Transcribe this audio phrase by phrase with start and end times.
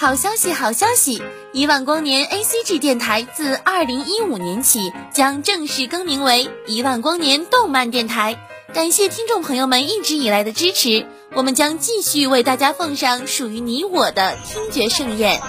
[0.00, 1.20] 好消息，好消息！
[1.52, 8.38] 一万光年 A C G 电台自二零一五年起将正式更名为一万光年动漫电台。
[8.72, 15.40] 感谢听众朋友们一直以来的支持，我们将继续为大家奉上属于你我的听觉盛宴。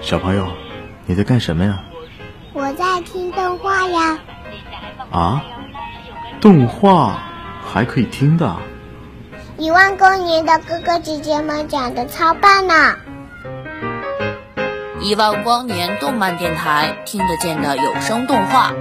[0.00, 0.48] 小朋友，
[1.04, 1.84] 你在干什么呀？
[2.54, 4.18] 我在听动画呀。
[5.10, 5.44] 啊？
[6.40, 7.18] 动画
[7.64, 8.56] 还可以听的，
[9.58, 12.94] 一万光年的哥哥姐姐们讲的超棒呢！
[15.00, 18.72] 一万光年动漫电台听得见的有声动画。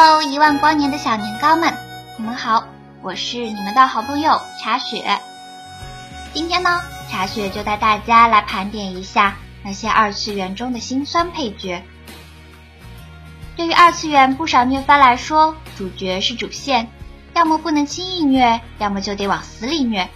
[0.00, 1.74] 喽一万光年的小年糕们，
[2.16, 2.64] 你们好，
[3.02, 5.20] 我是你们的好朋友茶雪。
[6.32, 6.80] 今天呢，
[7.10, 11.82] 茶雪就带大家来盘点一下那些二次元中的辛酸配角。
[13.58, 16.88] 对于二次元不少虐番来说，主角是主线，
[17.34, 20.08] 要么不能轻易虐，要么就得往死里虐，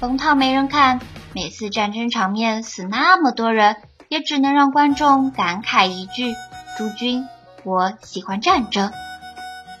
[0.00, 0.98] 龙套没人看，
[1.32, 3.76] 每次战争场面死那么多人，
[4.08, 6.34] 也只能让观众感慨一句：
[6.76, 7.24] 诸君，
[7.62, 8.90] 我喜欢战争。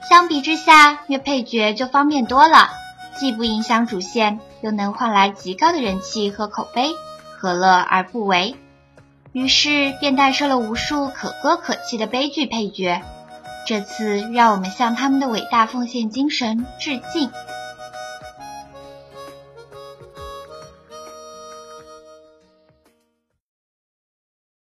[0.06, 2.70] 相比之下，越配角就方便多了，
[3.18, 6.92] 既不影响主线，又能换来极高的人气和口碑，
[7.38, 8.56] 何乐而不为？
[9.32, 13.02] 于是便诞生了无数可歌可泣的悲剧配角。
[13.66, 17.30] 这次，让我们向他们的伟大奉献精神致敬。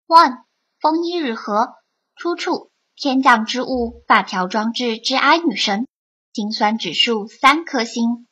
[0.07, 0.43] One，
[0.79, 1.75] 风衣日和，
[2.15, 2.71] 出处。
[2.97, 5.85] 天降之物，发条装置之哀女神，
[6.31, 8.25] 心酸指数三颗星。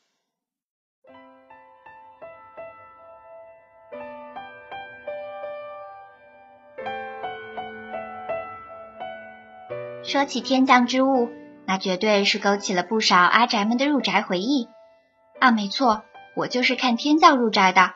[10.02, 11.30] 说起天降之物，
[11.66, 14.70] 那绝对是勾起了不少阿宅们的入宅回忆。
[15.42, 16.06] 啊，没错，
[16.38, 17.92] 我就是看天降入宅的。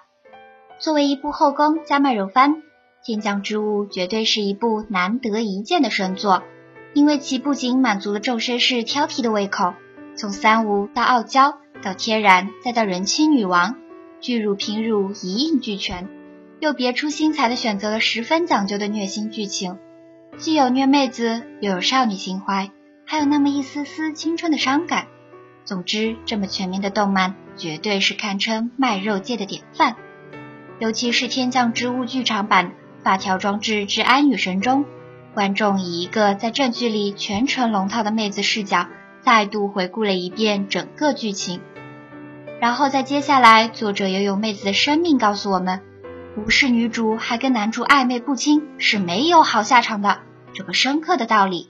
[0.80, 2.56] 作为一部后宫加卖肉番，
[3.06, 6.44] 《天降之物》绝对是一部难得一见的神作。
[6.98, 9.76] 因为其不仅满足了众绅士挑剔的胃口，
[10.16, 13.76] 从三无到傲娇，到天然，再到人妻女王，
[14.20, 16.10] 巨乳平乳一应俱全，
[16.60, 19.78] 又别出心裁的选择了十分讲究的虐心剧情，
[20.40, 22.72] 既有虐妹子，又有少女情怀，
[23.06, 25.06] 还有那么一丝丝青春的伤感。
[25.66, 29.98] 总之，这么全面的动漫，绝对是堪称卖肉界的典范。
[30.80, 32.70] 尤其是《天降之物》剧场版
[33.04, 34.86] 《发条装置之安女神》中。
[35.38, 38.88] 观众以一个在正剧里全程龙套的妹子视角，
[39.22, 41.62] 再度回顾了一遍整个剧情，
[42.60, 45.82] 然后在接下来，作者又用妹子的生命告诉我们，
[46.38, 50.22] 无视女主还跟男主暧昧不清是没有好下场的
[50.56, 51.70] 这个深刻的道理。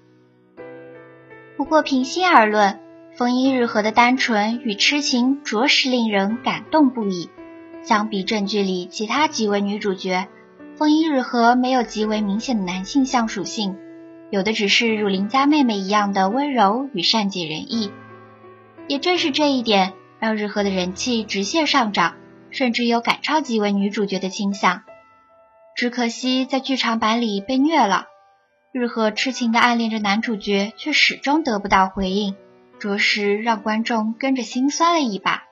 [1.58, 2.80] 不过平心而论，
[3.18, 7.30] 风衣日和的单纯与痴情着实令人感动不已。
[7.84, 10.30] 相比正剧里其他几位女主角。
[10.78, 13.76] 风衣日和没有极为明显的男性向属性，
[14.30, 17.92] 有的只是如邻家妹妹一样的温柔与善解人意。
[18.88, 22.14] 也正是这一点，让日和的人气直线上涨，
[22.52, 24.84] 甚至有赶超几位女主角的倾向。
[25.76, 28.06] 只可惜在剧场版里被虐了，
[28.72, 32.36] 日和痴情的暗恋着男主角，却始终得不到回应，
[32.78, 35.47] 着实让观众跟着心酸了一把。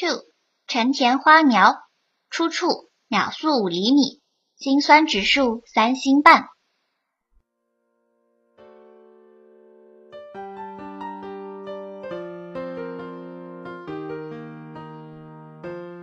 [0.00, 0.20] Two，
[0.68, 1.74] 成田花苗，
[2.30, 2.68] 出处
[3.08, 4.20] 秒速五厘米，
[4.56, 6.44] 心酸指数三星半。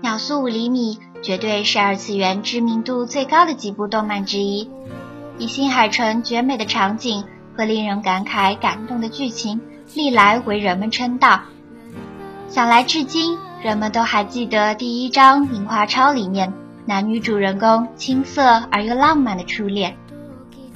[0.02, 4.70] 秒速五厘米绝对是二次元知名度最高的几部动漫之一，
[5.38, 7.24] 以新海诚绝美的场景
[7.56, 9.62] 和令人感慨感动的剧情，
[9.94, 11.44] 历来为人们称道。
[12.50, 13.40] 想来至今。
[13.66, 16.54] 人们都还记得第一章《樱花超》里面
[16.86, 19.98] 男女主人公青涩而又浪漫的初恋，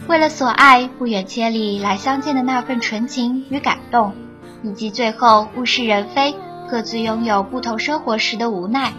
[0.07, 4.15] 为了所爱不远千里来相见的那份纯情与感动，
[4.63, 6.33] 以及最后物是人非、
[6.68, 8.92] 各自拥有不同生活时的无奈。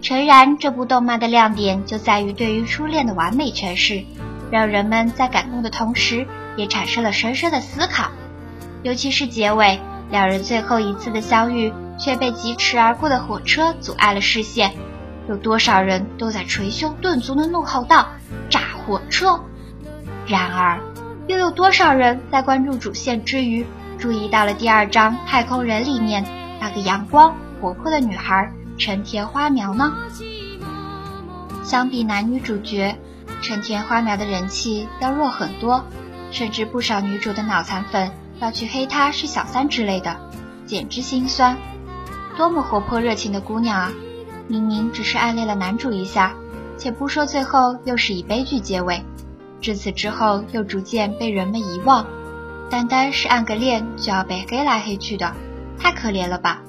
[0.00, 4.04] 诚然，这部动漫的亮点就在于对于初恋的完美诠释，
[4.50, 6.26] 让人们在感动的同时，
[6.56, 8.10] 也产生了深深的思考。
[8.82, 11.70] 尤其是结尾，两人最后一次的相遇。
[11.98, 14.74] 却被疾驰而过的火车阻碍了视线，
[15.28, 18.08] 有多少人都在捶胸顿足的怒吼道
[18.50, 19.40] ：“炸火车！”
[20.26, 20.80] 然而，
[21.26, 23.66] 又有多少人在关注主线之余，
[23.98, 26.24] 注意到了第二章《太空人》里面
[26.60, 29.92] 那个阳光活泼的女孩成田花苗呢？
[31.64, 32.96] 相比男女主角，
[33.42, 35.84] 成田花苗的人气要弱很多，
[36.30, 40.16] 甚至不少女主的脑残粉要去黑她是小三之类的，
[40.66, 41.56] 简直心酸。
[42.36, 43.92] 多么活泼热情的姑娘啊！
[44.46, 46.34] 明明只是暗恋了男主一下，
[46.76, 49.02] 且不说最后又是以悲剧结尾，
[49.60, 52.06] 至此之后又逐渐被人们遗忘，
[52.68, 55.32] 单单是暗个恋就要被黑来黑去的，
[55.78, 56.60] 太可怜了吧！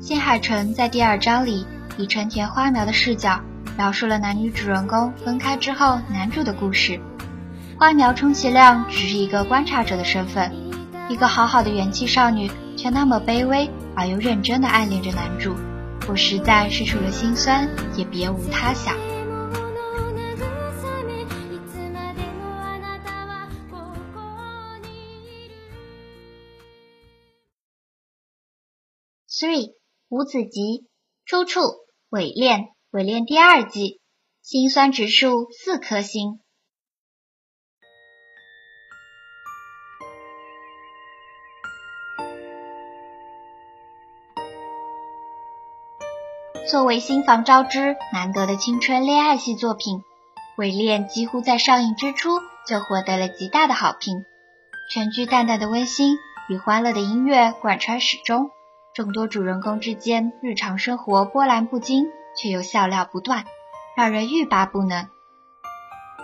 [0.00, 1.64] 新海诚在第二章里
[1.96, 3.40] 以成田花苗的视角。
[3.76, 7.00] 描述了男女主人公分开之后男主的故事。
[7.78, 10.52] 花苗充其量只是一个观察者的身份，
[11.08, 13.70] 一个好好的元气少女却那么卑微
[14.00, 15.54] 而又认真的暗恋着男主，
[16.08, 17.68] 我实在是除了心酸
[17.98, 18.96] 也别无他想。
[29.28, 29.74] Three
[30.08, 30.86] 五子集
[31.26, 31.60] 出处
[32.08, 32.68] 伪恋。
[32.92, 34.00] 伪恋第二季，
[34.40, 36.40] 心酸指数四颗星。
[46.68, 49.98] 作为新房昭之难得的青春恋爱系作品，
[50.56, 54.24] 《伪恋》几乎在上映之初就获得了极大的好评。
[54.92, 56.16] 全剧淡淡的温馨
[56.48, 58.50] 与欢乐的音乐贯穿始终，
[58.94, 62.06] 众多主人公之间日常生活波澜不惊。
[62.36, 63.44] 却又笑料不断，
[63.96, 65.08] 让人欲罢不能。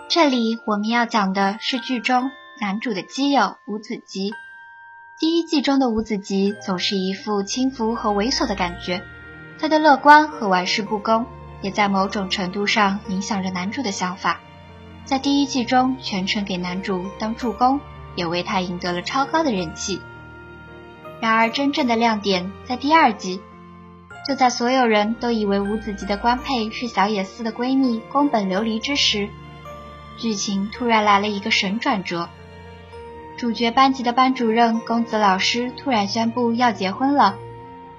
[0.07, 2.31] 这里我们要讲的是剧中
[2.61, 4.31] 男主的基友吴子吉。
[5.19, 9.03] 第一季中的吴子吉总是一副轻浮和猥琐的感觉，
[9.59, 11.25] 他的乐观和玩世不恭，
[11.61, 14.39] 也在某种程度上影响着男主的想法。
[15.05, 17.79] 在第一季中全程给男主当助攻，
[18.15, 20.01] 也为他赢得了超高的人气。
[21.19, 23.41] 然而真正的亮点在第二季。
[24.27, 29.29] 就在所有人都以为吴子吉的官配是小野寺的闺蜜宫本琉璃之时，
[30.17, 32.27] 剧情突然来了一个神转折。
[33.37, 37.37] 主角班级的班主任公子老师突然宣布要结婚了，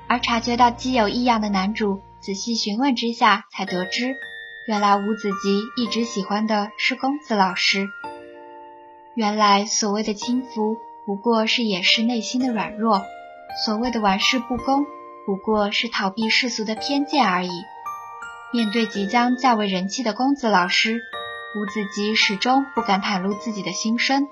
[0.09, 4.17] 而察觉到基友异样的男主仔细询问之下，才得知
[4.67, 7.89] 原来吴子吉一直喜欢的是公子老师。
[9.15, 13.03] 原来所谓的轻浮不过是掩饰内心的软弱，
[13.65, 14.85] 所谓的玩世不恭。
[15.27, 17.51] 不过是逃避世俗的偏见而已。
[18.51, 21.03] 面对即将较为人气的公子老师，
[21.55, 24.27] 吴子吉始终不敢袒露自己的心声，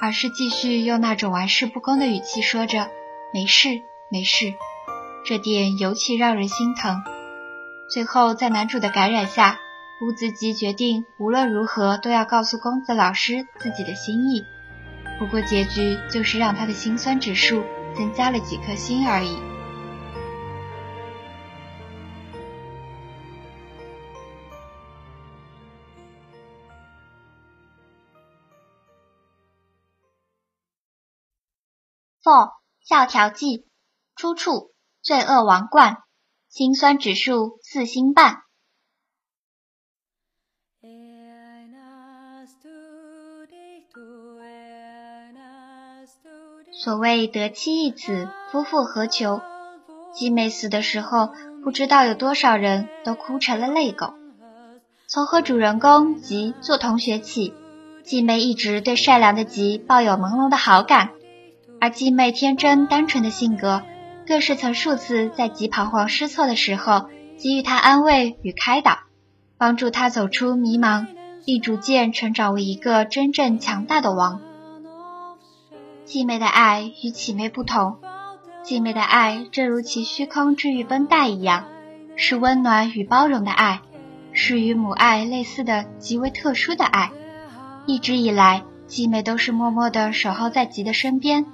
[0.00, 2.88] 而是继续用那种玩世不恭的语气说着
[3.34, 4.54] “没事，没事”，
[5.24, 7.02] 这点尤其让人心疼。
[7.88, 9.58] 最后，在男主的感染下，
[10.02, 14.44] 乌子吉决定无论如何都要告诉公子老师自己的心意。
[15.18, 17.62] 不过，结局就是让他的心酸指数
[17.94, 19.36] 增加了几颗星而已。
[32.22, 32.52] 《Four
[32.82, 33.58] 笑条记》
[34.14, 34.50] 出处
[35.10, 35.94] 《罪恶王冠》，
[36.48, 38.42] 心酸指数四星半。
[46.70, 49.40] 所谓得妻一子，夫复何求？
[50.14, 51.32] 季妹死的时候，
[51.64, 54.14] 不知道有多少人都哭成了泪狗。
[55.08, 57.52] 从和主人公吉做同学起，
[58.04, 61.10] 季妹一直对善良的吉抱有朦胧的好感。
[61.80, 63.82] 而季妹天真单纯的性格，
[64.30, 69.00] 更是曾数次在吉彷徨失措的时候给予他安慰与开导，
[69.58, 71.08] 帮助他走出迷茫，
[71.44, 74.40] 并逐渐成长为一个真正强大的王。
[76.04, 77.98] 季妹的爱与启妹不同，
[78.62, 81.64] 季妹的爱正如其虚空治愈绷带一样，
[82.14, 83.80] 是温暖与包容的爱，
[84.32, 87.10] 是与母爱类似的极为特殊的爱。
[87.84, 91.46] 一直以来，季妹都是默默地守候在吉的身边。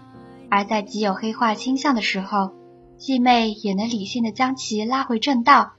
[0.50, 2.52] 而在吉有黑化倾向的时候，
[2.98, 5.72] 季妹也能理性的将其拉回正道。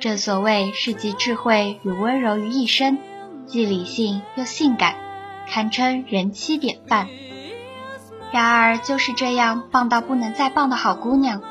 [0.00, 2.98] 正所谓是集智慧与温柔于一身，
[3.46, 4.94] 既理性又性感，
[5.46, 7.08] 堪称人妻典范。
[8.32, 11.42] 然而，就是这样棒到不能再棒的好姑娘，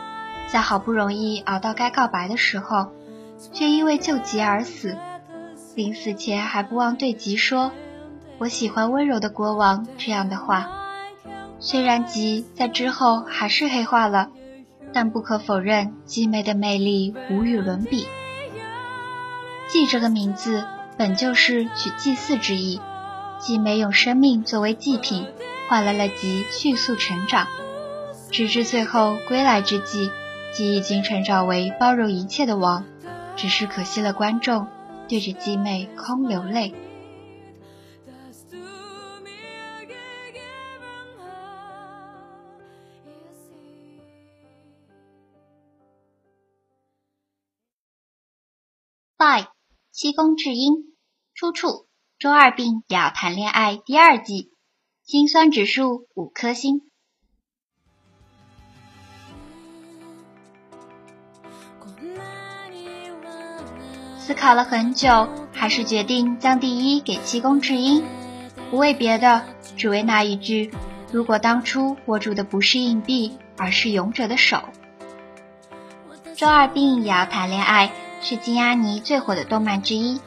[0.48, 2.88] 在好不容易熬到该告白的时候，
[3.54, 4.98] 却因为救急而死。
[5.76, 7.72] 临死前还不忘对吉说
[8.40, 10.72] ：“我喜欢温柔的国王。”这样的话。
[11.60, 14.30] 虽然吉在之后还是黑化了，
[14.94, 18.08] 但不可否认，吉妹的魅力无与伦比。
[19.70, 20.64] 祭这个名字
[20.98, 22.82] 本就是取祭祀之意，
[23.40, 25.28] 祭美用生命作为祭品，
[25.68, 27.48] 换来了吉迅速成长，
[28.32, 30.10] 直至最后归来之际，
[30.52, 32.86] 吉已经成长为包容一切的王，
[33.36, 34.68] 只是可惜了观众，
[35.08, 36.74] 对着祭妹空流泪。
[50.02, 50.96] 七公至阴，
[51.36, 51.88] 出处：
[52.20, 54.54] 周二病也要谈恋爱第二季，
[55.04, 56.84] 心酸指数五颗星。
[64.18, 68.02] 思考了很久，还是决定将第一给七公至阴，
[68.72, 70.72] 不为别的，只为那一句：
[71.12, 74.64] 如果当初握住的不是硬币，而是勇者的手。
[76.38, 77.92] 周二病也要谈恋爱。
[78.22, 80.20] 是金阿尼最火的动漫之一，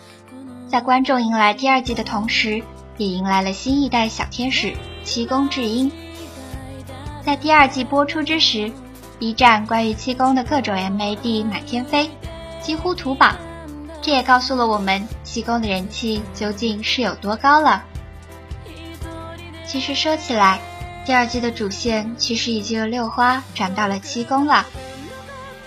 [0.68, 2.62] 在观众迎来第二季的同时，
[2.96, 5.92] 也迎来了新一代小天使七宫智英。
[7.24, 8.72] 在第二季播出之时
[9.18, 12.10] ，B 站关于七宫的各种 MAD 满天飞，
[12.60, 13.36] 几乎屠榜。
[14.00, 17.84] 这也告诉了我们七宫的人气究竟是有多高了。
[19.64, 20.60] 其实说起来，
[21.04, 24.66] 第二季的主线其实已经由六花转到了七宫了。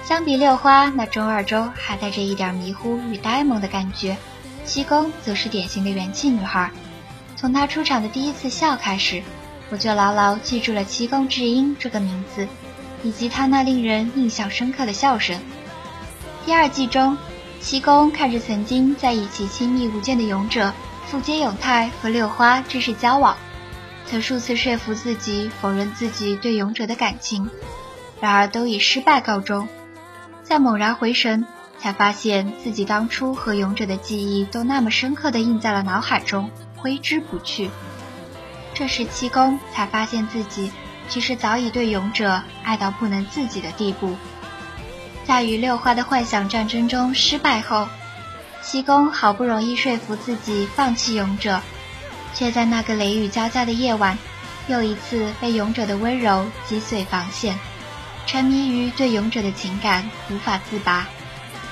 [0.08, 4.16] 相比六花那中二中还带着一点迷糊与呆萌的感觉，
[4.64, 6.70] 七宫则是典型的元气女孩。
[7.36, 9.24] 从她出场的第一次笑开始，
[9.72, 12.48] 我就牢牢记住了七宫智英这个名字，
[13.02, 15.40] 以及她那令人印象深刻的笑声。
[16.46, 17.18] 第二季中，
[17.60, 20.72] 七宫看着曾经在一起亲密无间的勇者
[21.08, 23.36] 富坚永泰和六花正式交往，
[24.06, 27.50] 曾数次说服自己否认自己对勇者的感情，
[28.22, 29.68] 然而都以失败告终。
[30.48, 31.46] 再猛然回神，
[31.80, 37.72] 才发现自己当初和勇者的记忆都那么深刻的印在了脑海中，挥之不去。
[38.76, 40.72] 这时七公才发现自己
[41.10, 44.16] 其实早已对勇者爱到不能自己的地步。
[45.26, 47.88] 在与六花的幻想战争中失败后，
[48.62, 51.60] 七公好不容易说服自己放弃勇者，
[52.36, 54.16] 却在那个雷雨交加的夜晚，
[54.68, 57.58] 又一次被勇者的温柔击碎防线。
[58.26, 61.08] 沉迷于对勇者的情感无法自拔，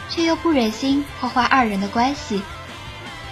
[0.10, 2.42] 却又不忍心破坏二人的关系，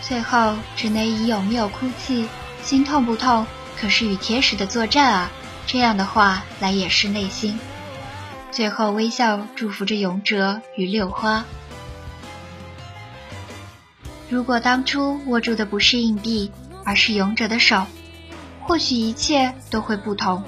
[0.01, 2.27] 最后只能以有没有哭泣、
[2.63, 3.45] 心痛不痛，
[3.79, 5.31] 可是与天使的作战啊
[5.67, 7.59] 这样的话来掩饰内心，
[8.51, 11.45] 最后微笑祝福着勇者与六花。
[14.29, 16.51] 如果当初握住的不是硬币，
[16.83, 17.85] 而是勇者的手，
[18.61, 20.43] 或许一切都会不同，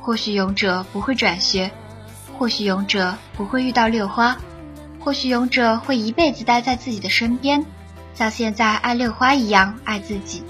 [0.00, 1.70] 或许勇者不会转学。
[2.38, 4.36] 或许勇者不会遇到六花，
[5.00, 7.64] 或许勇者会一辈子待在自己的身边，
[8.14, 10.42] 像现在爱六花一样爱自己。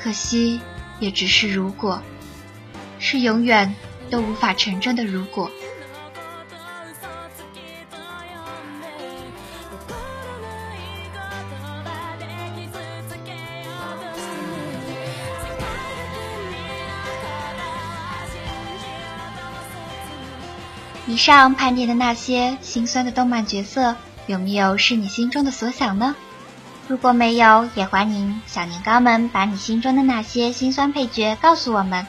[0.00, 0.60] 可惜，
[1.00, 2.00] 也只是如果，
[3.00, 3.74] 是永远
[4.10, 5.50] 都无法成真的如果。
[21.10, 23.96] 以上盘点的那些心酸的动漫角色，
[24.28, 26.14] 有没有是你心中的所想呢？
[26.86, 32.06] 如果没有，也欢迎小年糕们把你心中的那些心酸配角告诉我们。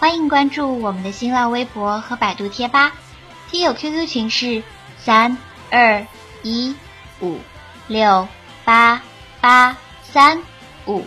[0.00, 2.94] 欢迎关注我们的新浪微博和百度贴吧，
[3.48, 4.64] 听友 QQ 群是
[4.98, 5.38] 三
[5.70, 6.04] 二
[6.42, 6.74] 一
[7.20, 7.38] 五
[7.86, 8.26] 六
[8.64, 9.02] 八
[9.40, 10.42] 八三
[10.88, 11.06] 五，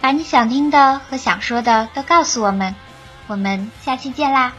[0.00, 2.74] 把你想听的和想说的都告诉我们。
[3.26, 4.54] 我们下期见啦！